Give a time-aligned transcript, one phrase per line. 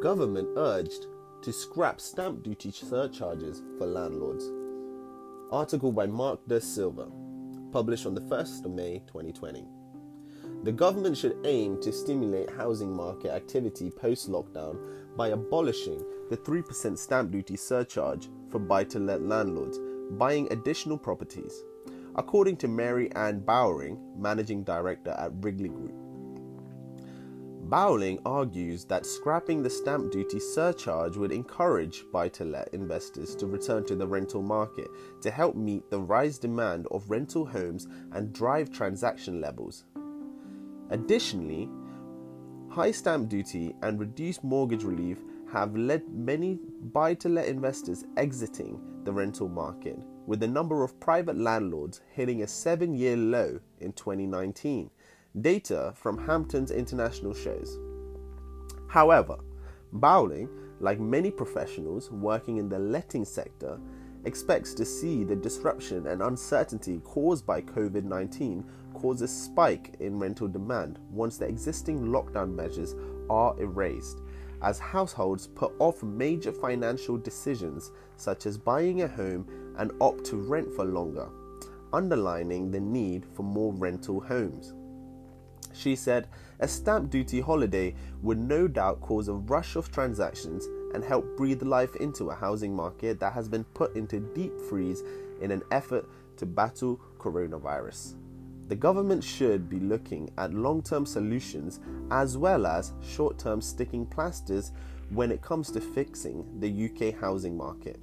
[0.00, 1.08] government urged
[1.42, 4.50] to scrap stamp duty surcharges for landlords.
[5.52, 7.08] Article by Mark De Silva,
[7.70, 9.66] published on the 1st of May 2020.
[10.62, 14.78] The government should aim to stimulate housing market activity post lockdown
[15.16, 19.78] by abolishing the 3% stamp duty surcharge for buy to let landlords
[20.12, 21.62] buying additional properties,
[22.16, 26.09] according to Mary Ann Bowring, managing director at Ringley Group.
[27.70, 33.46] Bowring argues that scrapping the stamp duty surcharge would encourage buy to let investors to
[33.46, 34.88] return to the rental market
[35.20, 39.84] to help meet the rise demand of rental homes and drive transaction levels.
[40.90, 41.68] Additionally,
[42.70, 45.18] high stamp duty and reduced mortgage relief
[45.52, 46.58] have led many
[46.92, 49.96] buy to let investors exiting the rental market,
[50.26, 54.90] with the number of private landlords hitting a seven year low in 2019
[55.38, 57.78] data from Hamptons International shows.
[58.88, 59.38] However,
[59.92, 60.48] Bowring,
[60.80, 63.78] like many professionals working in the letting sector,
[64.24, 70.18] expects to see the disruption and uncertainty caused by COVID 19 cause a spike in
[70.18, 72.96] rental demand once the existing lockdown measures
[73.30, 74.18] are erased,
[74.62, 79.46] as households put off major financial decisions such as buying a home
[79.78, 81.28] and opt to rent for longer,
[81.92, 84.74] underlining the need for more rental homes.
[85.72, 91.04] She said a stamp duty holiday would no doubt cause a rush of transactions and
[91.04, 95.02] help breathe life into a housing market that has been put into deep freeze
[95.40, 98.14] in an effort to battle coronavirus.
[98.68, 104.06] The government should be looking at long term solutions as well as short term sticking
[104.06, 104.72] plasters
[105.10, 107.98] when it comes to fixing the UK housing market.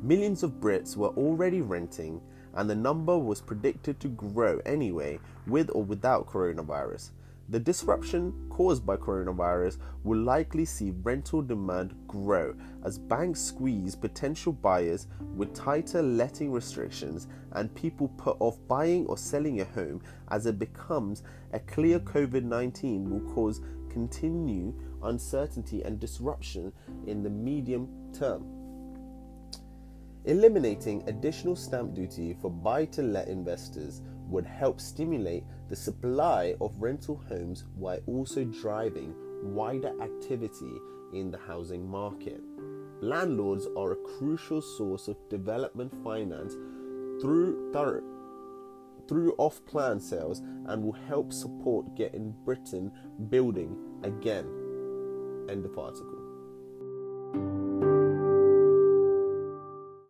[0.00, 2.20] Millions of Brits were already renting
[2.54, 7.10] and the number was predicted to grow anyway, with or without coronavirus.
[7.48, 14.52] The disruption caused by coronavirus will likely see rental demand grow as banks squeeze potential
[14.52, 20.46] buyers with tighter letting restrictions and people put off buying or selling a home as
[20.46, 23.60] it becomes a clear COVID 19 will cause
[23.90, 26.72] continued uncertainty and disruption
[27.06, 28.61] in the medium term.
[30.24, 36.80] Eliminating additional stamp duty for buy to let investors would help stimulate the supply of
[36.80, 40.74] rental homes while also driving wider activity
[41.12, 42.40] in the housing market.
[43.00, 46.54] Landlords are a crucial source of development finance
[47.20, 47.72] through
[49.08, 52.92] through off-plan sales and will help support getting Britain
[53.28, 54.46] building again.
[55.50, 57.71] End of article.